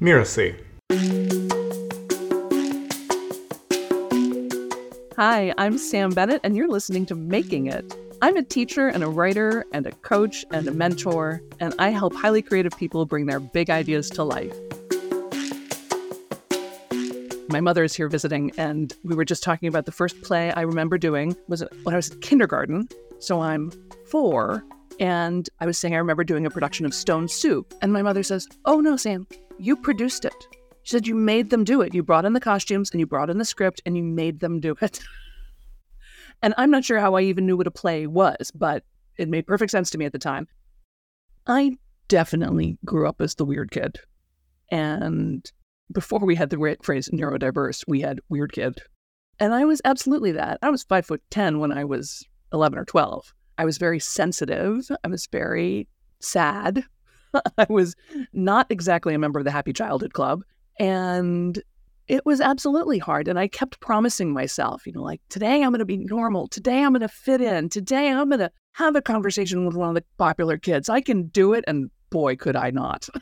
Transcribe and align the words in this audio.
Mirasee. 0.00 0.56
Hi, 5.16 5.52
I'm 5.58 5.76
Sam 5.76 6.10
Bennett, 6.10 6.40
and 6.42 6.56
you're 6.56 6.68
listening 6.68 7.04
to 7.06 7.14
Making 7.14 7.66
It. 7.66 7.94
I'm 8.22 8.38
a 8.38 8.42
teacher 8.42 8.88
and 8.88 9.04
a 9.04 9.08
writer 9.08 9.66
and 9.74 9.86
a 9.86 9.92
coach 9.92 10.46
and 10.52 10.66
a 10.66 10.70
mentor, 10.70 11.42
and 11.60 11.74
I 11.78 11.90
help 11.90 12.14
highly 12.14 12.40
creative 12.40 12.74
people 12.78 13.04
bring 13.04 13.26
their 13.26 13.40
big 13.40 13.68
ideas 13.68 14.08
to 14.10 14.24
life. 14.24 14.54
My 17.50 17.60
mother 17.60 17.84
is 17.84 17.94
here 17.94 18.08
visiting, 18.08 18.52
and 18.56 18.94
we 19.04 19.14
were 19.14 19.26
just 19.26 19.42
talking 19.42 19.68
about 19.68 19.84
the 19.84 19.92
first 19.92 20.22
play 20.22 20.50
I 20.52 20.62
remember 20.62 20.96
doing 20.96 21.36
was 21.46 21.62
when 21.82 21.94
I 21.94 21.96
was 21.96 22.08
in 22.08 22.20
kindergarten. 22.20 22.88
So 23.18 23.42
I'm 23.42 23.70
four, 24.06 24.64
and 25.00 25.48
I 25.58 25.66
was 25.66 25.78
saying 25.78 25.94
I 25.94 25.98
remember 25.98 26.24
doing 26.24 26.44
a 26.44 26.50
production 26.50 26.84
of 26.84 26.94
Stone 26.94 27.28
Soup. 27.28 27.72
And 27.80 27.92
my 27.92 28.02
mother 28.02 28.22
says, 28.22 28.46
Oh 28.66 28.80
no, 28.80 28.96
Sam, 28.96 29.26
you 29.58 29.74
produced 29.74 30.26
it. 30.26 30.34
She 30.82 30.90
said, 30.90 31.06
You 31.06 31.14
made 31.14 31.48
them 31.48 31.64
do 31.64 31.80
it. 31.80 31.94
You 31.94 32.02
brought 32.02 32.26
in 32.26 32.34
the 32.34 32.40
costumes 32.40 32.90
and 32.90 33.00
you 33.00 33.06
brought 33.06 33.30
in 33.30 33.38
the 33.38 33.44
script 33.46 33.80
and 33.86 33.96
you 33.96 34.02
made 34.02 34.40
them 34.40 34.60
do 34.60 34.76
it. 34.82 35.00
and 36.42 36.52
I'm 36.58 36.70
not 36.70 36.84
sure 36.84 37.00
how 37.00 37.14
I 37.14 37.22
even 37.22 37.46
knew 37.46 37.56
what 37.56 37.66
a 37.66 37.72
play 37.72 38.06
was, 38.06 38.52
but 38.54 38.84
it 39.16 39.28
made 39.28 39.46
perfect 39.46 39.70
sense 39.70 39.90
to 39.90 39.98
me 39.98 40.04
at 40.04 40.12
the 40.12 40.18
time. 40.18 40.46
I 41.46 41.78
definitely 42.08 42.78
grew 42.84 43.08
up 43.08 43.22
as 43.22 43.34
the 43.34 43.46
weird 43.46 43.70
kid. 43.70 43.98
And 44.70 45.50
before 45.90 46.20
we 46.20 46.34
had 46.34 46.50
the 46.50 46.76
phrase 46.82 47.08
neurodiverse, 47.08 47.84
we 47.88 48.02
had 48.02 48.20
weird 48.28 48.52
kid. 48.52 48.80
And 49.38 49.54
I 49.54 49.64
was 49.64 49.80
absolutely 49.86 50.32
that. 50.32 50.58
I 50.60 50.68
was 50.68 50.84
five 50.84 51.06
foot 51.06 51.22
10 51.30 51.58
when 51.58 51.72
I 51.72 51.84
was 51.84 52.22
11 52.52 52.78
or 52.78 52.84
12. 52.84 53.32
I 53.60 53.66
was 53.66 53.76
very 53.76 54.00
sensitive. 54.00 54.90
I 55.04 55.08
was 55.08 55.26
very 55.26 55.86
sad. 56.20 56.82
I 57.58 57.66
was 57.68 57.94
not 58.32 58.66
exactly 58.70 59.12
a 59.12 59.18
member 59.18 59.38
of 59.38 59.44
the 59.44 59.50
Happy 59.50 59.74
Childhood 59.74 60.14
Club. 60.14 60.42
And 60.78 61.62
it 62.08 62.24
was 62.24 62.40
absolutely 62.40 62.96
hard. 62.96 63.28
And 63.28 63.38
I 63.38 63.48
kept 63.48 63.78
promising 63.80 64.32
myself, 64.32 64.86
you 64.86 64.94
know, 64.94 65.02
like 65.02 65.20
today 65.28 65.62
I'm 65.62 65.72
going 65.72 65.80
to 65.80 65.84
be 65.84 65.98
normal. 65.98 66.48
Today 66.48 66.82
I'm 66.82 66.92
going 66.92 67.02
to 67.02 67.08
fit 67.08 67.42
in. 67.42 67.68
Today 67.68 68.08
I'm 68.08 68.30
going 68.30 68.38
to 68.38 68.50
have 68.72 68.96
a 68.96 69.02
conversation 69.02 69.66
with 69.66 69.76
one 69.76 69.90
of 69.90 69.94
the 69.94 70.04
popular 70.16 70.56
kids. 70.56 70.88
I 70.88 71.02
can 71.02 71.24
do 71.26 71.52
it. 71.52 71.62
And 71.68 71.90
boy, 72.08 72.36
could 72.36 72.56
I 72.56 72.70
not. 72.70 73.10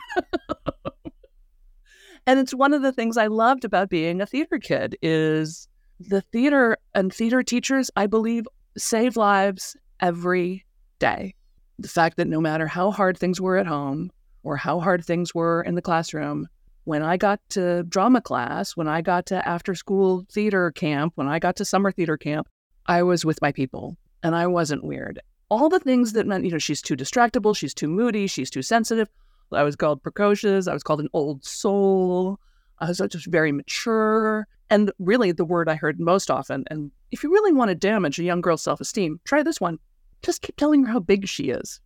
And 2.26 2.38
it's 2.38 2.52
one 2.52 2.74
of 2.74 2.82
the 2.82 2.92
things 2.92 3.16
I 3.16 3.28
loved 3.28 3.64
about 3.64 3.88
being 3.88 4.20
a 4.20 4.26
theater 4.26 4.58
kid 4.58 4.98
is 5.00 5.66
the 5.98 6.20
theater 6.20 6.76
and 6.94 7.10
theater 7.10 7.42
teachers, 7.42 7.90
I 7.96 8.06
believe, 8.06 8.46
save 8.76 9.16
lives 9.16 9.74
every 10.00 10.64
day. 10.98 11.34
The 11.78 11.88
fact 11.88 12.16
that 12.16 12.28
no 12.28 12.40
matter 12.40 12.66
how 12.66 12.90
hard 12.90 13.16
things 13.18 13.40
were 13.40 13.56
at 13.56 13.66
home 13.66 14.10
or 14.42 14.56
how 14.56 14.80
hard 14.80 15.04
things 15.04 15.34
were 15.34 15.62
in 15.62 15.74
the 15.74 15.82
classroom, 15.82 16.48
when 16.84 17.02
I 17.02 17.16
got 17.16 17.40
to 17.50 17.82
drama 17.84 18.20
class, 18.20 18.76
when 18.76 18.88
I 18.88 19.02
got 19.02 19.26
to 19.26 19.46
after 19.46 19.74
school 19.74 20.26
theater 20.32 20.70
camp, 20.72 21.12
when 21.16 21.28
I 21.28 21.38
got 21.38 21.56
to 21.56 21.64
summer 21.64 21.92
theater 21.92 22.16
camp, 22.16 22.48
I 22.86 23.02
was 23.02 23.24
with 23.24 23.40
my 23.42 23.52
people 23.52 23.96
and 24.22 24.34
I 24.34 24.46
wasn't 24.46 24.84
weird. 24.84 25.20
All 25.50 25.68
the 25.68 25.80
things 25.80 26.12
that 26.14 26.26
meant, 26.26 26.44
you 26.44 26.50
know, 26.50 26.58
she's 26.58 26.82
too 26.82 26.96
distractible, 26.96 27.56
she's 27.56 27.74
too 27.74 27.88
moody, 27.88 28.26
she's 28.26 28.50
too 28.50 28.62
sensitive, 28.62 29.08
I 29.52 29.62
was 29.62 29.76
called 29.76 30.02
precocious. 30.02 30.68
I 30.68 30.74
was 30.74 30.82
called 30.82 31.00
an 31.00 31.08
old 31.12 31.44
soul. 31.44 32.38
I 32.78 32.86
was 32.86 32.98
just 32.98 33.26
very 33.26 33.52
mature. 33.52 34.46
And 34.70 34.92
really, 34.98 35.32
the 35.32 35.44
word 35.44 35.68
I 35.68 35.74
heard 35.74 35.98
most 35.98 36.30
often, 36.30 36.64
and 36.70 36.90
if 37.10 37.22
you 37.24 37.32
really 37.32 37.52
want 37.52 37.70
to 37.70 37.74
damage 37.74 38.18
a 38.18 38.24
young 38.24 38.42
girl's 38.42 38.62
self 38.62 38.80
esteem, 38.80 39.18
try 39.24 39.42
this 39.42 39.60
one. 39.60 39.78
Just 40.22 40.42
keep 40.42 40.56
telling 40.56 40.84
her 40.84 40.92
how 40.92 41.00
big 41.00 41.28
she 41.28 41.44
is. 41.44 41.80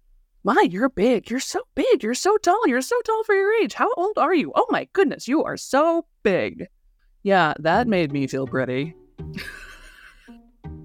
My, 0.45 0.67
you're 0.69 0.89
big. 0.89 1.31
You're 1.31 1.41
so 1.41 1.61
big. 1.75 2.03
You're 2.03 2.15
so 2.15 2.37
tall. 2.39 2.67
You're 2.67 2.81
so 2.81 3.01
tall 3.03 3.23
for 3.25 3.35
your 3.35 3.53
age. 3.63 3.75
How 3.75 3.93
old 3.95 4.19
are 4.19 4.35
you? 4.35 4.53
Oh 4.57 4.67
my 4.71 4.89
goodness, 4.93 5.29
you 5.29 5.45
are 5.45 5.57
so 5.57 6.07
big. 6.25 6.67
Yeah, 7.23 7.55
that 7.61 7.87
made 7.87 8.11
me 8.13 8.27
feel 8.27 8.47
pretty. 8.49 8.97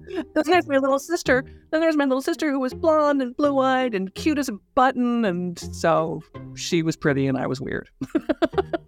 then 0.08 0.44
there's 0.44 0.68
my 0.68 0.78
little 0.78 1.00
sister. 1.00 1.44
Then 1.72 1.80
there's 1.80 1.96
my 1.96 2.04
little 2.04 2.22
sister 2.22 2.50
who 2.52 2.60
was 2.60 2.72
blonde 2.72 3.20
and 3.20 3.36
blue 3.36 3.58
eyed 3.58 3.94
and 3.94 4.14
cute 4.14 4.38
as 4.38 4.48
a 4.48 4.58
button. 4.76 5.24
And 5.24 5.58
so 5.58 6.22
she 6.54 6.82
was 6.82 6.96
pretty 6.96 7.26
and 7.26 7.36
I 7.36 7.48
was 7.48 7.60
weird. 7.60 7.88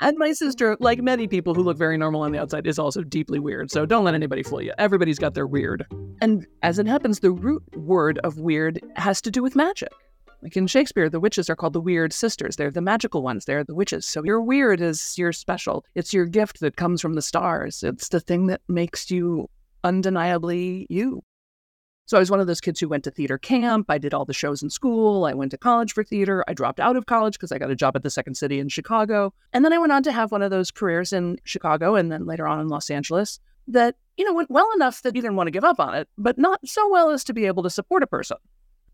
and 0.00 0.18
my 0.18 0.32
sister, 0.32 0.76
like 0.80 1.00
many 1.00 1.26
people 1.26 1.54
who 1.54 1.62
look 1.62 1.76
very 1.76 1.96
normal 1.96 2.22
on 2.22 2.32
the 2.32 2.38
outside, 2.38 2.66
is 2.66 2.78
also 2.78 3.02
deeply 3.02 3.38
weird. 3.38 3.70
So 3.70 3.86
don't 3.86 4.04
let 4.04 4.14
anybody 4.14 4.42
fool 4.42 4.62
you. 4.62 4.72
Everybody's 4.78 5.18
got 5.18 5.34
their 5.34 5.46
weird. 5.46 5.86
And 6.20 6.46
as 6.62 6.78
it 6.78 6.86
happens, 6.86 7.20
the 7.20 7.32
root 7.32 7.62
word 7.76 8.18
of 8.18 8.38
weird 8.38 8.80
has 8.96 9.20
to 9.22 9.30
do 9.30 9.42
with 9.42 9.56
magic. 9.56 9.92
Like 10.42 10.56
in 10.56 10.66
Shakespeare, 10.66 11.08
the 11.08 11.18
witches 11.18 11.48
are 11.48 11.56
called 11.56 11.72
the 11.72 11.80
weird 11.80 12.12
sisters. 12.12 12.56
They're 12.56 12.70
the 12.70 12.80
magical 12.80 13.22
ones. 13.22 13.46
They're 13.46 13.64
the 13.64 13.74
witches. 13.74 14.06
So 14.06 14.22
your 14.22 14.40
weird 14.40 14.80
is 14.80 15.16
your 15.16 15.32
special. 15.32 15.84
It's 15.94 16.12
your 16.12 16.26
gift 16.26 16.60
that 16.60 16.76
comes 16.76 17.00
from 17.00 17.14
the 17.14 17.22
stars. 17.22 17.82
It's 17.82 18.10
the 18.10 18.20
thing 18.20 18.46
that 18.48 18.60
makes 18.68 19.10
you 19.10 19.48
undeniably 19.82 20.86
you. 20.90 21.22
So 22.06 22.16
I 22.16 22.20
was 22.20 22.30
one 22.30 22.38
of 22.38 22.46
those 22.46 22.60
kids 22.60 22.78
who 22.78 22.88
went 22.88 23.02
to 23.04 23.10
theater 23.10 23.36
camp. 23.36 23.86
I 23.88 23.98
did 23.98 24.14
all 24.14 24.24
the 24.24 24.32
shows 24.32 24.62
in 24.62 24.70
school. 24.70 25.24
I 25.24 25.34
went 25.34 25.50
to 25.50 25.58
college 25.58 25.92
for 25.92 26.04
theater. 26.04 26.44
I 26.46 26.54
dropped 26.54 26.78
out 26.78 26.96
of 26.96 27.06
college 27.06 27.34
because 27.34 27.50
I 27.50 27.58
got 27.58 27.70
a 27.70 27.76
job 27.76 27.96
at 27.96 28.04
the 28.04 28.10
Second 28.10 28.36
City 28.36 28.60
in 28.60 28.68
Chicago. 28.68 29.34
And 29.52 29.64
then 29.64 29.72
I 29.72 29.78
went 29.78 29.92
on 29.92 30.04
to 30.04 30.12
have 30.12 30.30
one 30.30 30.40
of 30.40 30.52
those 30.52 30.70
careers 30.70 31.12
in 31.12 31.38
Chicago 31.42 31.96
and 31.96 32.12
then 32.12 32.24
later 32.24 32.46
on 32.46 32.60
in 32.60 32.68
Los 32.68 32.90
Angeles 32.90 33.40
that, 33.66 33.96
you 34.16 34.24
know, 34.24 34.34
went 34.34 34.50
well 34.50 34.70
enough 34.76 35.02
that 35.02 35.16
you 35.16 35.20
didn't 35.20 35.36
want 35.36 35.48
to 35.48 35.52
give 35.52 35.64
up 35.64 35.80
on 35.80 35.94
it, 35.94 36.08
but 36.16 36.38
not 36.38 36.60
so 36.64 36.88
well 36.88 37.10
as 37.10 37.24
to 37.24 37.34
be 37.34 37.44
able 37.46 37.64
to 37.64 37.70
support 37.70 38.04
a 38.04 38.06
person. 38.06 38.36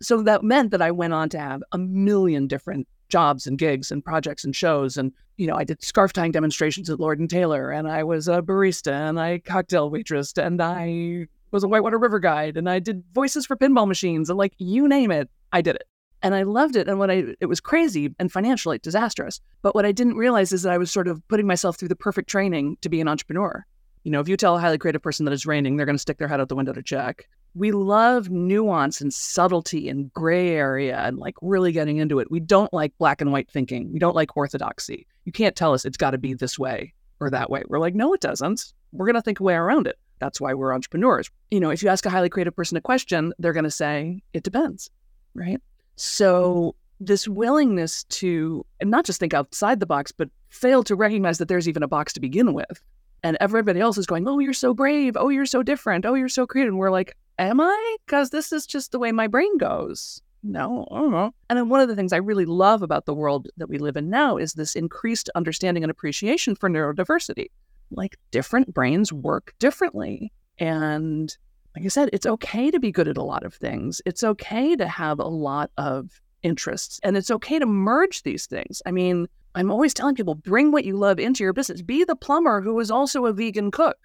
So 0.00 0.22
that 0.22 0.42
meant 0.42 0.70
that 0.70 0.80
I 0.80 0.90
went 0.90 1.12
on 1.12 1.28
to 1.30 1.38
have 1.38 1.62
a 1.72 1.78
million 1.78 2.46
different 2.46 2.88
jobs 3.10 3.46
and 3.46 3.58
gigs 3.58 3.92
and 3.92 4.02
projects 4.02 4.42
and 4.42 4.56
shows. 4.56 4.96
And, 4.96 5.12
you 5.36 5.46
know, 5.46 5.54
I 5.54 5.64
did 5.64 5.84
scarf 5.84 6.14
tying 6.14 6.32
demonstrations 6.32 6.88
at 6.88 6.98
Lord 6.98 7.20
and 7.20 7.28
Taylor, 7.28 7.70
and 7.70 7.86
I 7.86 8.04
was 8.04 8.26
a 8.26 8.40
barista 8.40 8.92
and 8.92 9.20
I 9.20 9.38
cocktail 9.38 9.90
waitress, 9.90 10.32
and 10.38 10.62
I 10.62 11.28
was 11.52 11.62
a 11.62 11.68
whitewater 11.68 11.98
river 11.98 12.18
guide, 12.18 12.56
and 12.56 12.68
I 12.68 12.78
did 12.78 13.04
voices 13.12 13.46
for 13.46 13.56
pinball 13.56 13.86
machines, 13.86 14.28
and 14.28 14.38
like 14.38 14.54
you 14.58 14.88
name 14.88 15.10
it, 15.10 15.30
I 15.52 15.60
did 15.60 15.76
it. 15.76 15.84
And 16.24 16.34
I 16.34 16.44
loved 16.44 16.76
it. 16.76 16.88
And 16.88 17.00
what 17.00 17.10
I, 17.10 17.34
it 17.40 17.46
was 17.46 17.60
crazy 17.60 18.14
and 18.20 18.30
financially 18.30 18.78
disastrous. 18.78 19.40
But 19.60 19.74
what 19.74 19.84
I 19.84 19.90
didn't 19.90 20.16
realize 20.16 20.52
is 20.52 20.62
that 20.62 20.72
I 20.72 20.78
was 20.78 20.90
sort 20.90 21.08
of 21.08 21.20
putting 21.26 21.48
myself 21.48 21.76
through 21.76 21.88
the 21.88 21.96
perfect 21.96 22.28
training 22.30 22.76
to 22.82 22.88
be 22.88 23.00
an 23.00 23.08
entrepreneur. 23.08 23.66
You 24.04 24.12
know, 24.12 24.20
if 24.20 24.28
you 24.28 24.36
tell 24.36 24.56
a 24.56 24.60
highly 24.60 24.78
creative 24.78 25.02
person 25.02 25.24
that 25.24 25.32
it's 25.32 25.46
raining, 25.46 25.76
they're 25.76 25.86
going 25.86 25.96
to 25.96 26.02
stick 26.02 26.18
their 26.18 26.28
head 26.28 26.40
out 26.40 26.48
the 26.48 26.54
window 26.54 26.72
to 26.72 26.82
check 26.82 27.26
we 27.54 27.70
love 27.70 28.30
nuance 28.30 29.00
and 29.00 29.12
subtlety 29.12 29.88
and 29.88 30.12
gray 30.12 30.50
area 30.50 30.98
and 31.00 31.18
like 31.18 31.34
really 31.42 31.72
getting 31.72 31.98
into 31.98 32.18
it. 32.18 32.30
We 32.30 32.40
don't 32.40 32.72
like 32.72 32.96
black 32.98 33.20
and 33.20 33.32
white 33.32 33.50
thinking. 33.50 33.92
We 33.92 33.98
don't 33.98 34.16
like 34.16 34.36
orthodoxy. 34.36 35.06
You 35.24 35.32
can't 35.32 35.54
tell 35.54 35.74
us 35.74 35.84
it's 35.84 35.96
got 35.96 36.12
to 36.12 36.18
be 36.18 36.34
this 36.34 36.58
way 36.58 36.94
or 37.20 37.30
that 37.30 37.50
way. 37.50 37.62
We're 37.68 37.78
like, 37.78 37.94
no, 37.94 38.14
it 38.14 38.20
doesn't. 38.20 38.72
We're 38.92 39.06
going 39.06 39.16
to 39.16 39.22
think 39.22 39.40
a 39.40 39.42
way 39.42 39.54
around 39.54 39.86
it. 39.86 39.98
That's 40.22 40.40
why 40.40 40.54
we're 40.54 40.72
entrepreneurs. 40.72 41.28
You 41.50 41.58
know, 41.58 41.70
if 41.70 41.82
you 41.82 41.88
ask 41.88 42.06
a 42.06 42.10
highly 42.10 42.28
creative 42.28 42.54
person 42.54 42.76
a 42.76 42.80
question, 42.80 43.32
they're 43.40 43.52
going 43.52 43.64
to 43.64 43.72
say, 43.72 44.22
it 44.32 44.44
depends. 44.44 44.88
Right. 45.34 45.60
So, 45.96 46.76
this 47.00 47.26
willingness 47.26 48.04
to 48.04 48.64
not 48.84 49.04
just 49.04 49.18
think 49.18 49.34
outside 49.34 49.80
the 49.80 49.86
box, 49.86 50.12
but 50.12 50.28
fail 50.50 50.84
to 50.84 50.94
recognize 50.94 51.38
that 51.38 51.48
there's 51.48 51.68
even 51.68 51.82
a 51.82 51.88
box 51.88 52.12
to 52.12 52.20
begin 52.20 52.54
with. 52.54 52.80
And 53.24 53.36
everybody 53.40 53.80
else 53.80 53.98
is 53.98 54.06
going, 54.06 54.28
Oh, 54.28 54.38
you're 54.38 54.52
so 54.52 54.72
brave. 54.72 55.16
Oh, 55.16 55.28
you're 55.28 55.44
so 55.44 55.64
different. 55.64 56.06
Oh, 56.06 56.14
you're 56.14 56.28
so 56.28 56.46
creative. 56.46 56.72
And 56.72 56.78
we're 56.78 56.92
like, 56.92 57.16
am 57.40 57.60
I? 57.60 57.96
Because 58.06 58.30
this 58.30 58.52
is 58.52 58.64
just 58.64 58.92
the 58.92 59.00
way 59.00 59.10
my 59.10 59.26
brain 59.26 59.58
goes. 59.58 60.22
No, 60.44 60.86
I 60.92 60.98
don't 60.98 61.10
know. 61.10 61.34
And 61.50 61.58
then 61.58 61.68
one 61.68 61.80
of 61.80 61.88
the 61.88 61.96
things 61.96 62.12
I 62.12 62.18
really 62.18 62.46
love 62.46 62.82
about 62.82 63.06
the 63.06 63.14
world 63.14 63.48
that 63.56 63.68
we 63.68 63.78
live 63.78 63.96
in 63.96 64.08
now 64.08 64.36
is 64.36 64.52
this 64.52 64.76
increased 64.76 65.30
understanding 65.34 65.82
and 65.82 65.90
appreciation 65.90 66.54
for 66.54 66.70
neurodiversity. 66.70 67.46
Like 67.94 68.16
different 68.30 68.72
brains 68.72 69.12
work 69.12 69.54
differently. 69.58 70.32
And 70.58 71.34
like 71.76 71.84
I 71.84 71.88
said, 71.88 72.10
it's 72.12 72.26
okay 72.26 72.70
to 72.70 72.80
be 72.80 72.92
good 72.92 73.08
at 73.08 73.16
a 73.16 73.22
lot 73.22 73.44
of 73.44 73.54
things. 73.54 74.02
It's 74.04 74.22
okay 74.22 74.76
to 74.76 74.86
have 74.86 75.18
a 75.18 75.28
lot 75.28 75.70
of 75.78 76.20
interests 76.42 77.00
and 77.02 77.16
it's 77.16 77.30
okay 77.30 77.58
to 77.58 77.66
merge 77.66 78.22
these 78.22 78.46
things. 78.46 78.82
I 78.84 78.90
mean, 78.90 79.26
I'm 79.54 79.70
always 79.70 79.94
telling 79.94 80.14
people 80.14 80.34
bring 80.34 80.72
what 80.72 80.84
you 80.84 80.96
love 80.96 81.20
into 81.20 81.44
your 81.44 81.52
business. 81.52 81.82
Be 81.82 82.04
the 82.04 82.16
plumber 82.16 82.60
who 82.60 82.78
is 82.80 82.90
also 82.90 83.26
a 83.26 83.32
vegan 83.32 83.70
cook. 83.70 83.96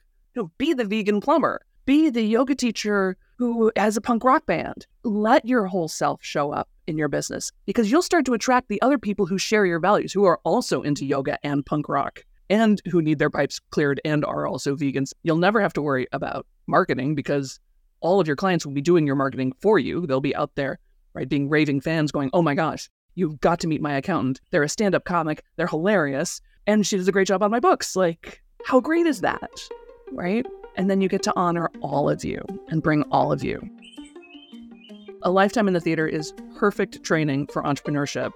Be 0.57 0.73
the 0.73 0.85
vegan 0.85 1.19
plumber 1.19 1.61
be 1.87 2.09
the 2.09 2.21
yoga 2.21 2.53
teacher 2.53 3.17
who 3.37 3.71
has 3.77 3.97
a 3.97 4.01
punk 4.01 4.23
rock 4.23 4.45
band. 4.45 4.85
Let 5.03 5.45
your 5.45 5.65
whole 5.65 5.87
self 5.87 6.21
show 6.21 6.51
up 6.51 6.69
in 6.85 6.97
your 6.97 7.07
business 7.07 7.51
because 7.65 7.89
you'll 7.89 8.01
start 8.01 8.25
to 8.25 8.33
attract 8.33 8.67
the 8.67 8.81
other 8.81 8.97
people 8.97 9.25
who 9.25 9.37
share 9.37 9.65
your 9.65 9.79
values, 9.79 10.11
who 10.11 10.25
are 10.25 10.39
also 10.43 10.81
into 10.81 11.05
yoga 11.05 11.39
and 11.43 11.65
punk 11.65 11.87
rock 11.89 12.25
and 12.49 12.81
who 12.89 13.01
need 13.01 13.19
their 13.19 13.29
pipes 13.29 13.59
cleared 13.71 14.01
and 14.05 14.23
are 14.25 14.47
also 14.47 14.75
vegans. 14.75 15.13
You'll 15.23 15.37
never 15.37 15.61
have 15.61 15.73
to 15.73 15.81
worry 15.81 16.07
about 16.11 16.45
marketing 16.67 17.15
because 17.15 17.59
all 17.99 18.19
of 18.19 18.27
your 18.27 18.35
clients 18.35 18.65
will 18.65 18.73
be 18.73 18.81
doing 18.81 19.05
your 19.05 19.15
marketing 19.15 19.53
for 19.59 19.79
you. 19.79 20.05
They'll 20.05 20.21
be 20.21 20.35
out 20.35 20.55
there, 20.55 20.79
right, 21.13 21.27
being 21.27 21.49
raving 21.49 21.81
fans 21.81 22.11
going, 22.11 22.29
oh 22.33 22.41
my 22.41 22.55
gosh, 22.55 22.89
you've 23.15 23.39
got 23.41 23.59
to 23.61 23.67
meet 23.67 23.81
my 23.81 23.93
accountant. 23.93 24.39
They're 24.51 24.63
a 24.63 24.69
stand 24.69 24.95
up 24.95 25.05
comic, 25.05 25.43
they're 25.55 25.67
hilarious, 25.67 26.41
and 26.67 26.85
she 26.85 26.97
does 26.97 27.07
a 27.07 27.11
great 27.11 27.27
job 27.27 27.43
on 27.43 27.51
my 27.51 27.59
books. 27.59 27.95
Like, 27.95 28.41
how 28.65 28.79
great 28.79 29.05
is 29.05 29.21
that? 29.21 29.49
Right? 30.11 30.45
And 30.75 30.89
then 30.89 31.01
you 31.01 31.09
get 31.09 31.23
to 31.23 31.33
honor 31.35 31.69
all 31.81 32.09
of 32.09 32.23
you 32.23 32.43
and 32.69 32.83
bring 32.83 33.03
all 33.03 33.31
of 33.31 33.43
you. 33.43 33.61
A 35.23 35.31
lifetime 35.31 35.67
in 35.67 35.73
the 35.73 35.81
theater 35.81 36.07
is 36.07 36.33
perfect 36.55 37.03
training 37.03 37.47
for 37.47 37.63
entrepreneurship. 37.63 38.31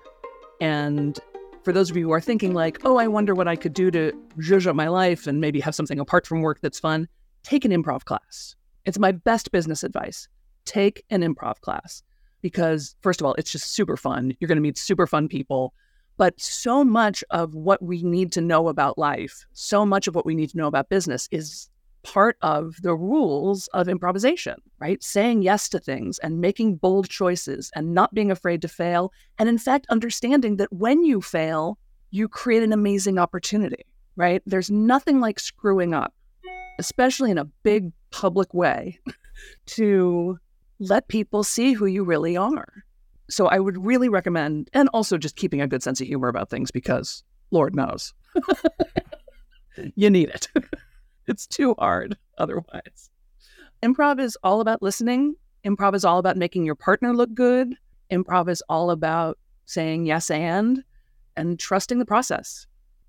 And 0.60 1.20
For 1.64 1.72
those 1.72 1.92
of 1.92 1.98
you 1.98 2.06
who 2.06 2.12
are 2.12 2.22
thinking, 2.22 2.54
like, 2.54 2.80
oh, 2.86 2.98
I 2.98 3.08
wonder 3.08 3.36
what 3.36 3.48
I 3.48 3.56
could 3.56 3.74
do 3.74 3.92
to 3.92 4.12
zhuzh 4.38 4.66
up 4.66 4.76
my 4.76 4.88
life 4.88 5.28
and 5.28 5.40
maybe 5.40 5.60
have 5.60 5.76
something 5.76 6.00
apart 6.00 6.26
from 6.26 6.42
work 6.42 6.60
that's 6.62 6.80
fun, 6.80 7.08
take 7.44 7.66
an 7.66 7.72
improv 7.72 8.04
class. 8.04 8.56
It's 8.86 8.98
my 8.98 9.12
best 9.12 9.52
business 9.52 9.84
advice. 9.84 10.28
Take 10.66 11.04
an 11.12 11.22
improv 11.22 11.60
class 11.62 12.02
because, 12.42 12.96
first 13.02 13.22
of 13.22 13.28
all, 13.28 13.36
it's 13.36 13.52
just 13.52 13.74
super 13.74 13.96
fun. 13.96 14.36
You're 14.40 14.48
going 14.48 14.58
to 14.58 14.62
meet 14.62 14.78
super 14.78 15.06
fun 15.06 15.28
people. 15.28 15.74
But 16.18 16.40
so 16.40 16.84
much 16.84 17.24
of 17.30 17.56
what 17.56 17.82
we 17.82 18.04
need 18.04 18.32
to 18.34 18.42
know 18.42 18.68
about 18.68 18.98
life, 18.98 19.46
so 19.54 19.86
much 19.86 20.08
of 20.08 20.16
what 20.16 20.26
we 20.26 20.36
need 20.36 20.50
to 20.52 20.58
know 20.58 20.68
about 20.68 20.90
business 20.90 21.28
is 21.32 21.70
part 22.04 22.38
of 22.42 22.76
the 22.82 22.96
rules 22.96 23.68
of 23.70 23.88
improvisation, 23.88 24.56
right? 24.80 25.02
Saying 25.04 25.42
yes 25.42 25.70
to 25.70 25.80
things 25.80 26.20
and 26.20 26.42
making 26.42 26.78
bold 26.78 27.10
choices 27.10 27.72
and 27.76 27.94
not 27.94 28.14
being 28.14 28.32
afraid 28.32 28.62
to 28.64 28.68
fail. 28.68 29.12
And 29.38 29.48
in 29.48 29.58
fact, 29.58 29.88
understanding 29.90 30.58
that 30.58 30.72
when 30.74 31.04
you 31.04 31.22
fail, 31.22 31.78
you 32.12 32.28
create 32.28 32.64
an 32.64 32.74
amazing 32.74 33.18
opportunity, 33.18 33.86
right? 34.16 34.42
There's 34.46 34.72
nothing 34.72 35.20
like 35.20 35.40
screwing 35.40 35.94
up, 35.94 36.14
especially 36.80 37.32
in 37.32 37.38
a 37.38 37.46
big 37.46 37.92
public 38.12 38.54
way, 38.54 39.00
to 39.68 40.38
let 40.80 41.08
people 41.08 41.44
see 41.44 41.74
who 41.74 41.86
you 41.86 42.04
really 42.04 42.36
are. 42.36 42.84
So 43.30 43.48
I 43.48 43.60
would 43.60 43.84
really 43.86 44.10
recommend, 44.10 44.70
and 44.74 44.90
also 44.90 45.18
just 45.18 45.38
keeping 45.38 45.62
a 45.62 45.68
good 45.68 45.82
sense 45.82 46.02
of 46.02 46.08
humor 46.08 46.28
about 46.28 46.50
things 46.50 46.70
because 46.70 47.24
Lord 47.52 47.76
knows 47.76 48.14
you 49.96 50.10
need 50.10 50.30
it. 50.30 50.50
it's 51.32 51.48
too 51.48 51.76
hard 51.80 52.18
otherwise. 52.38 53.10
Improv 53.82 54.20
is 54.20 54.38
all 54.44 54.62
about 54.62 54.84
listening. 54.84 55.36
Improv 55.66 55.96
is 55.96 56.06
all 56.06 56.20
about 56.20 56.38
making 56.38 56.66
your 56.66 56.76
partner 56.76 57.14
look 57.14 57.34
good. 57.34 57.74
Improv 58.12 58.50
is 58.50 58.62
all 58.70 58.92
about 58.92 59.40
saying 59.66 60.06
yes 60.06 60.30
and 60.30 60.84
and 61.36 61.60
trusting 61.60 61.98
the 61.98 62.06
process. 62.06 62.68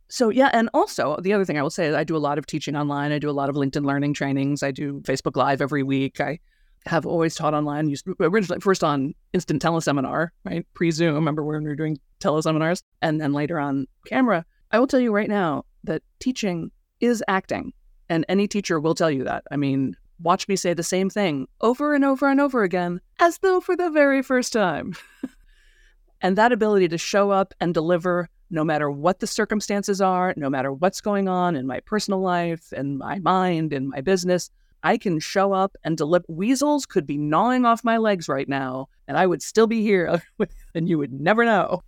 So 0.08 0.28
yeah, 0.28 0.50
and 0.52 0.68
also 0.74 1.18
the 1.22 1.32
other 1.32 1.44
thing 1.44 1.58
I 1.58 1.62
will 1.62 1.70
say 1.70 1.86
is 1.86 1.94
I 1.94 2.04
do 2.04 2.16
a 2.16 2.18
lot 2.18 2.38
of 2.38 2.46
teaching 2.46 2.76
online. 2.76 3.12
I 3.12 3.18
do 3.18 3.30
a 3.30 3.32
lot 3.32 3.48
of 3.48 3.56
LinkedIn 3.56 3.84
learning 3.84 4.14
trainings. 4.14 4.62
I 4.62 4.70
do 4.70 5.00
Facebook 5.00 5.36
Live 5.36 5.60
every 5.60 5.82
week. 5.82 6.20
I 6.20 6.38
have 6.86 7.06
always 7.06 7.34
taught 7.34 7.54
online. 7.54 7.88
Used 7.88 8.06
originally 8.20 8.60
first 8.60 8.84
on 8.84 9.14
instant 9.32 9.62
teleseminar, 9.62 10.28
right? 10.44 10.66
Pre 10.74 10.90
Zoom. 10.90 11.14
Remember 11.14 11.44
when 11.44 11.62
we 11.62 11.68
were 11.68 11.76
doing 11.76 11.98
teleseminars, 12.20 12.82
and 13.00 13.20
then 13.20 13.32
later 13.32 13.58
on 13.58 13.86
camera. 14.06 14.44
I 14.70 14.78
will 14.78 14.86
tell 14.86 15.00
you 15.00 15.12
right 15.12 15.28
now 15.28 15.64
that 15.84 16.02
teaching 16.18 16.70
is 17.00 17.22
acting, 17.28 17.72
and 18.12 18.26
any 18.28 18.46
teacher 18.46 18.78
will 18.78 18.94
tell 18.94 19.10
you 19.10 19.24
that. 19.24 19.42
I 19.50 19.56
mean, 19.56 19.96
watch 20.20 20.46
me 20.46 20.54
say 20.54 20.74
the 20.74 20.82
same 20.82 21.08
thing 21.08 21.48
over 21.62 21.94
and 21.94 22.04
over 22.04 22.28
and 22.28 22.42
over 22.42 22.62
again, 22.62 23.00
as 23.20 23.38
though 23.38 23.58
for 23.58 23.74
the 23.74 23.88
very 23.88 24.20
first 24.20 24.52
time. 24.52 24.92
and 26.20 26.36
that 26.36 26.52
ability 26.52 26.88
to 26.88 26.98
show 26.98 27.30
up 27.30 27.54
and 27.58 27.72
deliver 27.72 28.28
no 28.50 28.64
matter 28.64 28.90
what 28.90 29.20
the 29.20 29.26
circumstances 29.26 30.02
are, 30.02 30.34
no 30.36 30.50
matter 30.50 30.74
what's 30.74 31.00
going 31.00 31.26
on 31.26 31.56
in 31.56 31.66
my 31.66 31.80
personal 31.80 32.20
life, 32.20 32.70
in 32.74 32.98
my 32.98 33.18
mind, 33.20 33.72
in 33.72 33.88
my 33.88 34.02
business, 34.02 34.50
I 34.82 34.98
can 34.98 35.18
show 35.18 35.54
up 35.54 35.74
and 35.82 35.96
deliver. 35.96 36.26
Weasels 36.28 36.84
could 36.84 37.06
be 37.06 37.16
gnawing 37.16 37.64
off 37.64 37.82
my 37.82 37.96
legs 37.96 38.28
right 38.28 38.48
now, 38.48 38.88
and 39.08 39.16
I 39.16 39.26
would 39.26 39.40
still 39.40 39.66
be 39.66 39.80
here, 39.80 40.22
and 40.74 40.86
you 40.86 40.98
would 40.98 41.14
never 41.14 41.46
know. 41.46 41.80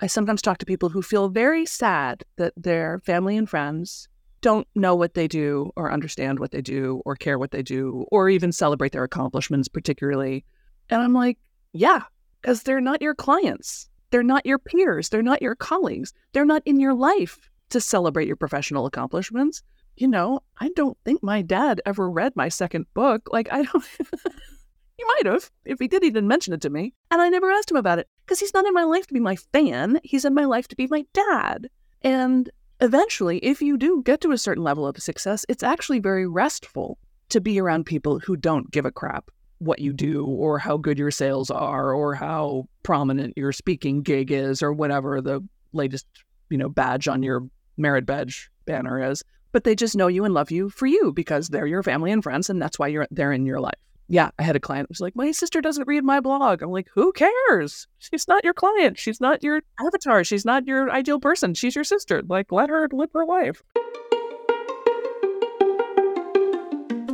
I 0.00 0.08
sometimes 0.08 0.42
talk 0.42 0.58
to 0.58 0.66
people 0.66 0.90
who 0.90 1.00
feel 1.00 1.30
very 1.30 1.64
sad 1.64 2.22
that 2.36 2.52
their 2.54 3.00
family 3.06 3.38
and 3.38 3.48
friends 3.48 4.08
don't 4.44 4.68
know 4.74 4.94
what 4.94 5.14
they 5.14 5.26
do, 5.26 5.72
or 5.74 5.90
understand 5.90 6.38
what 6.38 6.52
they 6.52 6.62
do, 6.62 7.02
or 7.04 7.16
care 7.16 7.38
what 7.38 7.50
they 7.50 7.62
do, 7.62 8.06
or 8.10 8.28
even 8.28 8.52
celebrate 8.52 8.92
their 8.92 9.04
accomplishments, 9.04 9.68
particularly. 9.68 10.44
And 10.90 11.02
I'm 11.02 11.14
like, 11.14 11.38
yeah, 11.72 12.02
because 12.40 12.62
they're 12.62 12.80
not 12.80 13.02
your 13.02 13.14
clients. 13.14 13.88
They're 14.10 14.22
not 14.22 14.46
your 14.46 14.58
peers. 14.58 15.08
They're 15.08 15.22
not 15.22 15.42
your 15.42 15.56
colleagues. 15.56 16.12
They're 16.32 16.44
not 16.44 16.62
in 16.64 16.78
your 16.78 16.94
life 16.94 17.50
to 17.70 17.80
celebrate 17.80 18.28
your 18.28 18.36
professional 18.36 18.86
accomplishments 18.86 19.62
you 19.96 20.08
know, 20.08 20.40
I 20.58 20.70
don't 20.74 20.98
think 21.04 21.22
my 21.22 21.42
dad 21.42 21.80
ever 21.86 22.10
read 22.10 22.34
my 22.34 22.48
second 22.48 22.86
book. 22.94 23.28
Like, 23.32 23.48
I 23.52 23.62
don't. 23.62 23.84
he 24.96 25.04
might 25.04 25.26
have. 25.26 25.50
If 25.64 25.78
he 25.78 25.88
did, 25.88 26.02
he 26.02 26.10
didn't 26.10 26.28
mention 26.28 26.52
it 26.52 26.60
to 26.62 26.70
me. 26.70 26.94
And 27.10 27.22
I 27.22 27.28
never 27.28 27.50
asked 27.50 27.70
him 27.70 27.76
about 27.76 27.98
it 27.98 28.08
because 28.24 28.40
he's 28.40 28.54
not 28.54 28.66
in 28.66 28.74
my 28.74 28.84
life 28.84 29.06
to 29.06 29.14
be 29.14 29.20
my 29.20 29.36
fan. 29.36 30.00
He's 30.02 30.24
in 30.24 30.34
my 30.34 30.44
life 30.44 30.68
to 30.68 30.76
be 30.76 30.86
my 30.88 31.04
dad. 31.12 31.68
And 32.02 32.50
eventually, 32.84 33.38
if 33.38 33.60
you 33.60 33.76
do 33.76 34.02
get 34.04 34.20
to 34.20 34.32
a 34.32 34.38
certain 34.38 34.62
level 34.62 34.86
of 34.86 34.96
success, 34.98 35.44
it's 35.48 35.62
actually 35.62 35.98
very 35.98 36.26
restful 36.26 36.98
to 37.30 37.40
be 37.40 37.58
around 37.58 37.84
people 37.84 38.18
who 38.20 38.36
don't 38.36 38.70
give 38.70 38.84
a 38.84 38.92
crap 38.92 39.30
what 39.58 39.78
you 39.78 39.92
do 39.92 40.24
or 40.26 40.58
how 40.58 40.76
good 40.76 40.98
your 40.98 41.10
sales 41.10 41.50
are 41.50 41.92
or 41.92 42.14
how 42.14 42.68
prominent 42.82 43.32
your 43.36 43.52
speaking 43.52 44.02
gig 44.02 44.30
is 44.30 44.62
or 44.62 44.72
whatever 44.72 45.20
the 45.20 45.40
latest, 45.72 46.06
you 46.50 46.58
know, 46.58 46.68
badge 46.68 47.08
on 47.08 47.22
your 47.22 47.48
merit 47.76 48.06
badge 48.06 48.50
banner 48.66 49.02
is 49.10 49.24
but 49.54 49.62
they 49.62 49.76
just 49.76 49.94
know 49.94 50.08
you 50.08 50.24
and 50.24 50.34
love 50.34 50.50
you 50.50 50.68
for 50.68 50.86
you 50.86 51.12
because 51.12 51.48
they're 51.48 51.64
your 51.64 51.84
family 51.84 52.10
and 52.10 52.24
friends, 52.24 52.50
and 52.50 52.60
that's 52.60 52.76
why 52.76 52.88
you're 52.88 53.06
they're 53.12 53.32
in 53.32 53.46
your 53.46 53.60
life. 53.60 53.78
Yeah, 54.08 54.30
I 54.38 54.42
had 54.42 54.54
a 54.54 54.60
client 54.60 54.88
who 54.88 54.92
was 54.92 55.00
like, 55.00 55.16
My 55.16 55.30
sister 55.32 55.60
doesn't 55.60 55.88
read 55.88 56.04
my 56.04 56.20
blog. 56.20 56.62
I'm 56.62 56.70
like, 56.70 56.88
Who 56.94 57.12
cares? 57.12 57.86
She's 57.98 58.28
not 58.28 58.44
your 58.44 58.52
client. 58.52 58.98
She's 58.98 59.20
not 59.20 59.42
your 59.42 59.62
avatar. 59.80 60.24
She's 60.24 60.44
not 60.44 60.66
your 60.66 60.90
ideal 60.90 61.18
person. 61.18 61.54
She's 61.54 61.74
your 61.74 61.84
sister. 61.84 62.22
Like, 62.28 62.52
let 62.52 62.68
her 62.68 62.88
live 62.92 63.10
her 63.14 63.24
life. 63.24 63.62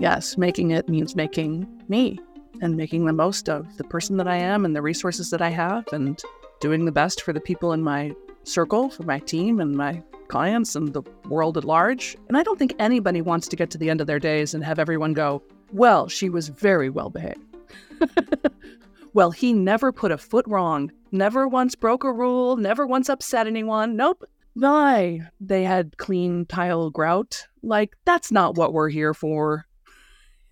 Yes, 0.01 0.37
making 0.37 0.71
it 0.71 0.89
means 0.89 1.15
making 1.15 1.69
me 1.89 2.19
and 2.63 2.77
making 2.77 3.05
the 3.05 3.13
most 3.13 3.49
of 3.49 3.77
the 3.77 3.85
person 3.85 4.17
that 4.17 4.27
I 4.27 4.37
am 4.37 4.65
and 4.65 4.75
the 4.75 4.83
resources 4.83 5.31
that 5.31 5.43
I 5.43 5.51
have 5.51 5.85
and 5.93 6.21
doing 6.61 6.87
the 6.87 6.93
best 6.93 7.23
for 7.23 7.33
the 7.33 7.41
people 7.41 7.73
in 7.73 7.83
my 7.83 8.13
circle, 8.45 8.91
for 8.91 9.03
my 9.05 9.19
team 9.19 9.61
and 9.61 9.77
my 9.77 10.03
clients 10.29 10.75
and 10.75 10.93
the 10.93 11.03
world 11.29 11.57
at 11.57 11.65
large. 11.65 12.17
And 12.29 12.37
I 12.37 12.43
don't 12.43 12.59
think 12.59 12.75
anybody 12.79 13.21
wants 13.21 13.47
to 13.49 13.57
get 13.57 13.71
to 13.71 13.79
the 13.79 13.91
end 13.91 14.01
of 14.01 14.07
their 14.07 14.19
days 14.19 14.55
and 14.55 14.65
have 14.65 14.79
everyone 14.79 15.13
go, 15.13 15.43
well, 15.73 16.09
she 16.09 16.29
was 16.29 16.49
very 16.49 16.91
well 16.91 17.11
behaved. 17.11 17.39
well, 19.13 19.31
he 19.31 19.53
never 19.53 19.93
put 19.93 20.13
a 20.13 20.19
foot 20.19 20.47
wrong, 20.49 20.91
never 21.13 21.47
once 21.47 21.75
broke 21.75 22.05
a 22.05 22.13
rule, 22.13 22.57
never 22.57 22.87
once 22.87 23.09
upset 23.09 23.47
anyone. 23.47 23.97
Nope. 23.97 24.25
Why? 24.55 25.21
They 25.41 25.65
had 25.65 25.97
clean 25.97 26.45
tile 26.47 26.91
grout. 26.91 27.47
Like, 27.63 27.97
that's 28.05 28.33
not 28.33 28.57
what 28.57 28.73
we're 28.73 28.89
here 28.89 29.15
for. 29.15 29.67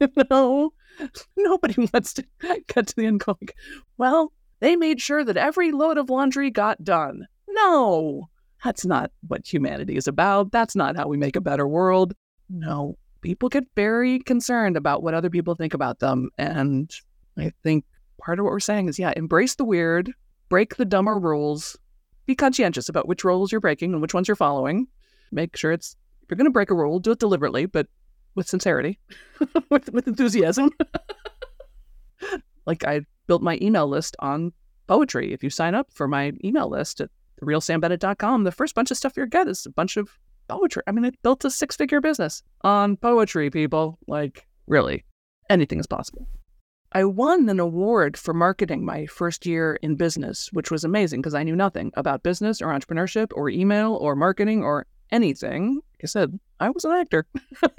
no. 0.30 0.72
Nobody 1.36 1.88
wants 1.92 2.14
to 2.14 2.24
get 2.68 2.86
to 2.86 2.96
the 2.96 3.06
end 3.06 3.20
going, 3.20 3.48
well, 3.96 4.32
they 4.60 4.76
made 4.76 5.00
sure 5.00 5.24
that 5.24 5.36
every 5.36 5.72
load 5.72 5.98
of 5.98 6.10
laundry 6.10 6.50
got 6.50 6.82
done. 6.82 7.26
No, 7.48 8.28
that's 8.64 8.84
not 8.84 9.10
what 9.26 9.46
humanity 9.46 9.96
is 9.96 10.08
about. 10.08 10.52
That's 10.52 10.76
not 10.76 10.96
how 10.96 11.08
we 11.08 11.16
make 11.16 11.36
a 11.36 11.40
better 11.40 11.66
world. 11.66 12.14
No, 12.50 12.96
people 13.20 13.48
get 13.48 13.64
very 13.74 14.20
concerned 14.20 14.76
about 14.76 15.02
what 15.02 15.14
other 15.14 15.30
people 15.30 15.54
think 15.54 15.74
about 15.74 15.98
them. 15.98 16.30
And 16.38 16.90
I 17.36 17.52
think 17.62 17.84
part 18.20 18.38
of 18.38 18.44
what 18.44 18.52
we're 18.52 18.60
saying 18.60 18.88
is 18.88 18.98
yeah, 18.98 19.12
embrace 19.16 19.54
the 19.54 19.64
weird, 19.64 20.12
break 20.48 20.76
the 20.76 20.84
dumber 20.84 21.18
rules, 21.18 21.76
be 22.26 22.34
conscientious 22.34 22.88
about 22.88 23.08
which 23.08 23.24
rules 23.24 23.50
you're 23.52 23.60
breaking 23.60 23.92
and 23.92 24.02
which 24.02 24.14
ones 24.14 24.28
you're 24.28 24.36
following. 24.36 24.86
Make 25.32 25.56
sure 25.56 25.72
it's, 25.72 25.96
if 26.22 26.30
you're 26.30 26.36
going 26.36 26.46
to 26.46 26.50
break 26.50 26.70
a 26.70 26.74
rule, 26.74 26.98
do 27.00 27.12
it 27.12 27.18
deliberately, 27.18 27.66
but 27.66 27.86
with 28.34 28.48
sincerity, 28.48 28.98
with, 29.70 29.92
with 29.92 30.06
enthusiasm. 30.06 30.70
like 32.66 32.84
I 32.84 33.00
built 33.26 33.42
my 33.42 33.58
email 33.60 33.86
list 33.86 34.16
on 34.20 34.52
poetry. 34.86 35.32
If 35.32 35.42
you 35.42 35.50
sign 35.50 35.74
up 35.74 35.88
for 35.92 36.08
my 36.08 36.32
email 36.44 36.68
list 36.68 37.00
at 37.00 37.10
therealsambennett.com, 37.40 38.44
the 38.44 38.52
first 38.52 38.74
bunch 38.74 38.90
of 38.90 38.96
stuff 38.96 39.16
you 39.16 39.26
get 39.26 39.48
is 39.48 39.66
a 39.66 39.70
bunch 39.70 39.96
of 39.96 40.18
poetry. 40.48 40.82
I 40.86 40.92
mean, 40.92 41.04
it 41.04 41.22
built 41.22 41.44
a 41.44 41.50
six 41.50 41.76
figure 41.76 42.00
business 42.00 42.42
on 42.62 42.96
poetry, 42.96 43.50
people. 43.50 43.98
Like, 44.06 44.46
really, 44.66 45.04
anything 45.50 45.78
is 45.78 45.86
possible. 45.86 46.26
I 46.92 47.04
won 47.04 47.48
an 47.50 47.60
award 47.60 48.16
for 48.16 48.32
marketing 48.32 48.84
my 48.84 49.04
first 49.06 49.44
year 49.44 49.78
in 49.82 49.96
business, 49.96 50.50
which 50.52 50.70
was 50.70 50.84
amazing 50.84 51.20
because 51.20 51.34
I 51.34 51.42
knew 51.42 51.54
nothing 51.54 51.92
about 51.94 52.22
business 52.22 52.62
or 52.62 52.68
entrepreneurship 52.68 53.28
or 53.34 53.50
email 53.50 53.94
or 53.96 54.16
marketing 54.16 54.64
or 54.64 54.86
anything. 55.10 55.74
Like 55.74 56.04
I 56.04 56.06
said, 56.06 56.38
I 56.60 56.70
was 56.70 56.84
an 56.86 56.92
actor. 56.92 57.26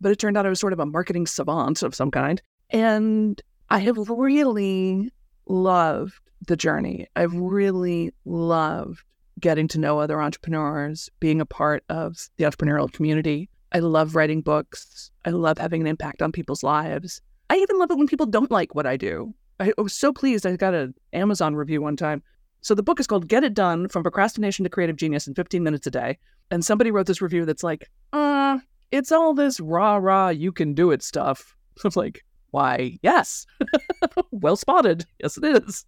but 0.00 0.12
it 0.12 0.18
turned 0.18 0.36
out 0.36 0.44
I 0.44 0.50
was 0.50 0.60
sort 0.60 0.74
of 0.74 0.80
a 0.80 0.86
marketing 0.86 1.26
savant 1.26 1.82
of 1.82 1.94
some 1.94 2.10
kind. 2.10 2.42
And 2.68 3.40
I 3.70 3.78
have 3.78 3.96
really 4.10 5.10
loved 5.46 6.20
the 6.46 6.56
journey. 6.56 7.06
I've 7.16 7.34
really 7.34 8.12
loved 8.24 9.04
getting 9.40 9.68
to 9.68 9.78
know 9.78 9.98
other 9.98 10.20
entrepreneurs, 10.20 11.10
being 11.20 11.40
a 11.40 11.46
part 11.46 11.84
of 11.88 12.28
the 12.36 12.44
entrepreneurial 12.44 12.92
community. 12.92 13.48
I 13.72 13.78
love 13.78 14.14
writing 14.14 14.40
books. 14.40 15.10
I 15.24 15.30
love 15.30 15.58
having 15.58 15.80
an 15.80 15.86
impact 15.86 16.22
on 16.22 16.32
people's 16.32 16.62
lives. 16.62 17.20
I 17.48 17.56
even 17.56 17.78
love 17.78 17.90
it 17.90 17.98
when 17.98 18.06
people 18.06 18.26
don't 18.26 18.50
like 18.50 18.74
what 18.74 18.86
I 18.86 18.96
do. 18.96 19.34
I 19.58 19.72
was 19.76 19.94
so 19.94 20.12
pleased. 20.12 20.46
I 20.46 20.56
got 20.56 20.74
an 20.74 20.94
Amazon 21.12 21.54
review 21.54 21.82
one 21.82 21.96
time. 21.96 22.22
So 22.62 22.74
the 22.74 22.82
book 22.82 23.00
is 23.00 23.06
called 23.06 23.28
Get 23.28 23.44
It 23.44 23.54
Done 23.54 23.88
From 23.88 24.02
Procrastination 24.02 24.64
to 24.64 24.70
Creative 24.70 24.96
Genius 24.96 25.26
in 25.26 25.34
15 25.34 25.62
Minutes 25.62 25.86
a 25.86 25.90
Day. 25.90 26.18
And 26.50 26.64
somebody 26.64 26.90
wrote 26.90 27.06
this 27.06 27.22
review 27.22 27.44
that's 27.44 27.62
like, 27.62 27.90
uh, 28.12 28.58
it's 28.90 29.12
all 29.12 29.34
this 29.34 29.60
rah 29.60 29.96
rah, 29.96 30.28
you 30.28 30.52
can 30.52 30.74
do 30.74 30.90
it 30.90 31.02
stuff. 31.02 31.54
I 31.78 31.88
was 31.88 31.96
like, 31.96 32.24
why, 32.50 32.98
yes. 33.02 33.46
well 34.30 34.56
spotted. 34.56 35.06
Yes, 35.22 35.38
it 35.38 35.44
is. 35.44 35.84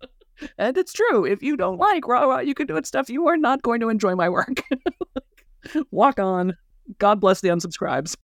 And 0.58 0.76
it's 0.76 0.92
true. 0.92 1.24
If 1.24 1.42
you 1.42 1.56
don't 1.56 1.78
like 1.78 2.06
rah, 2.06 2.38
you 2.38 2.54
can 2.54 2.66
do 2.66 2.76
it 2.76 2.86
stuff, 2.86 3.08
you 3.08 3.26
are 3.28 3.36
not 3.36 3.62
going 3.62 3.80
to 3.80 3.88
enjoy 3.88 4.14
my 4.14 4.28
work. 4.28 4.62
Walk 5.90 6.18
on. 6.18 6.56
God 6.98 7.20
bless 7.20 7.40
the 7.40 7.48
unsubscribes. 7.48 8.16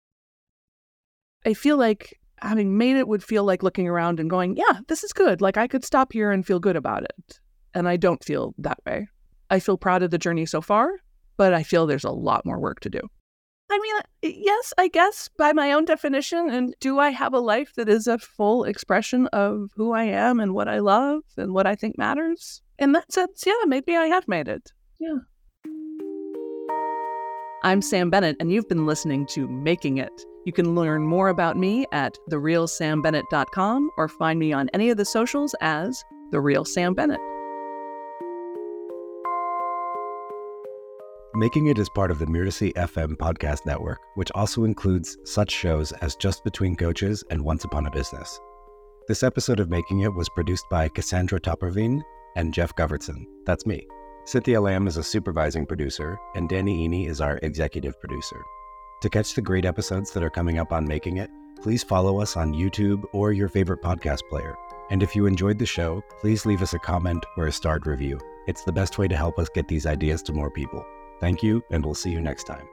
I 1.45 1.53
feel 1.53 1.77
like 1.77 2.19
having 2.39 2.77
made 2.77 2.97
it 2.97 3.07
would 3.07 3.23
feel 3.23 3.43
like 3.43 3.63
looking 3.63 3.87
around 3.87 4.19
and 4.19 4.29
going, 4.29 4.57
yeah, 4.57 4.79
this 4.87 5.03
is 5.03 5.13
good. 5.13 5.41
Like 5.41 5.57
I 5.57 5.67
could 5.67 5.85
stop 5.85 6.13
here 6.13 6.31
and 6.31 6.45
feel 6.45 6.59
good 6.59 6.75
about 6.75 7.03
it. 7.03 7.39
And 7.73 7.87
I 7.87 7.97
don't 7.97 8.23
feel 8.23 8.53
that 8.57 8.79
way. 8.85 9.07
I 9.49 9.59
feel 9.59 9.77
proud 9.77 10.03
of 10.03 10.11
the 10.11 10.17
journey 10.17 10.45
so 10.45 10.61
far, 10.61 10.91
but 11.37 11.53
I 11.53 11.63
feel 11.63 11.85
there's 11.85 12.03
a 12.03 12.11
lot 12.11 12.45
more 12.45 12.59
work 12.59 12.79
to 12.81 12.89
do. 12.89 13.01
I 13.69 13.79
mean, 13.79 14.33
yes, 14.43 14.73
I 14.77 14.87
guess 14.87 15.29
by 15.37 15.51
my 15.53 15.73
own 15.73 15.85
definition. 15.85 16.49
And 16.49 16.73
do 16.79 16.99
I 16.99 17.09
have 17.09 17.33
a 17.33 17.39
life 17.39 17.73
that 17.75 17.89
is 17.89 18.07
a 18.07 18.17
full 18.17 18.63
expression 18.63 19.27
of 19.27 19.71
who 19.75 19.93
I 19.93 20.03
am 20.03 20.39
and 20.39 20.53
what 20.53 20.67
I 20.67 20.79
love 20.79 21.23
and 21.35 21.53
what 21.53 21.67
I 21.67 21.75
think 21.75 21.97
matters? 21.97 22.61
In 22.79 22.93
that 22.93 23.11
sense, 23.11 23.43
yeah, 23.45 23.53
maybe 23.65 23.95
I 23.95 24.05
have 24.05 24.27
made 24.27 24.47
it. 24.47 24.71
Yeah. 24.99 25.17
I'm 27.63 27.81
Sam 27.81 28.09
Bennett, 28.09 28.37
and 28.39 28.51
you've 28.51 28.69
been 28.69 28.85
listening 28.85 29.25
to 29.31 29.47
Making 29.47 29.97
It. 29.97 30.25
You 30.45 30.53
can 30.53 30.75
learn 30.75 31.03
more 31.03 31.27
about 31.27 31.57
me 31.57 31.85
at 31.91 32.17
therealsambennett.com 32.29 33.89
or 33.97 34.07
find 34.07 34.39
me 34.39 34.53
on 34.53 34.69
any 34.73 34.89
of 34.89 34.97
the 34.97 35.03
socials 35.03 35.53
as 35.59 36.05
The 36.31 36.39
Real 36.39 36.63
Sam 36.63 36.93
Bennett. 36.93 37.19
Making 41.37 41.67
It 41.67 41.77
is 41.77 41.87
part 41.87 42.09
of 42.09 42.17
the 42.17 42.25
Mirasee 42.25 42.73
FM 42.73 43.15
podcast 43.15 43.63
network, 43.63 43.99
which 44.15 44.31
also 44.33 44.63
includes 44.63 45.19
such 45.23 45.51
shows 45.51 45.91
as 45.91 46.15
Just 46.15 46.43
Between 46.43 46.75
Coaches 46.75 47.23
and 47.29 47.45
Once 47.45 47.63
Upon 47.63 47.85
a 47.85 47.91
Business. 47.91 48.39
This 49.07 49.21
episode 49.21 49.59
of 49.59 49.69
Making 49.69 49.99
It 49.99 50.15
was 50.15 50.29
produced 50.29 50.65
by 50.71 50.89
Cassandra 50.89 51.39
Topperveen 51.39 52.01
and 52.35 52.55
Jeff 52.55 52.75
Govertson. 52.75 53.27
That's 53.45 53.67
me. 53.67 53.85
Cynthia 54.25 54.59
Lamb 54.59 54.87
is 54.87 54.97
a 54.97 55.03
supervising 55.03 55.67
producer, 55.67 56.17
and 56.33 56.49
Danny 56.49 56.89
Iny 56.89 57.07
is 57.07 57.21
our 57.21 57.37
executive 57.43 57.99
producer. 57.99 58.41
To 59.03 59.09
catch 59.11 59.35
the 59.35 59.41
great 59.43 59.65
episodes 59.65 60.13
that 60.13 60.23
are 60.23 60.31
coming 60.31 60.57
up 60.57 60.71
on 60.71 60.87
Making 60.87 61.17
It, 61.17 61.29
please 61.61 61.83
follow 61.83 62.19
us 62.19 62.35
on 62.35 62.55
YouTube 62.55 63.03
or 63.13 63.31
your 63.31 63.47
favorite 63.47 63.83
podcast 63.83 64.21
player. 64.27 64.55
And 64.89 65.03
if 65.03 65.15
you 65.15 65.27
enjoyed 65.27 65.59
the 65.59 65.67
show, 65.67 66.01
please 66.19 66.47
leave 66.47 66.63
us 66.63 66.73
a 66.73 66.79
comment 66.79 67.23
or 67.37 67.45
a 67.45 67.51
starred 67.51 67.85
review. 67.85 68.19
It's 68.47 68.63
the 68.63 68.71
best 68.71 68.97
way 68.97 69.07
to 69.07 69.15
help 69.15 69.37
us 69.37 69.49
get 69.53 69.67
these 69.67 69.85
ideas 69.85 70.23
to 70.23 70.33
more 70.33 70.49
people. 70.49 70.83
Thank 71.19 71.41
you, 71.43 71.63
and 71.71 71.83
we'll 71.83 71.95
see 71.95 72.11
you 72.11 72.21
next 72.21 72.43
time. 72.43 72.67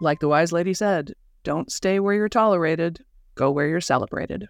Like 0.00 0.20
the 0.20 0.28
wise 0.28 0.52
lady 0.52 0.74
said, 0.74 1.14
don't 1.42 1.72
stay 1.72 1.98
where 1.98 2.14
you're 2.14 2.28
tolerated, 2.28 3.04
go 3.34 3.50
where 3.50 3.68
you're 3.68 3.80
celebrated. 3.80 4.48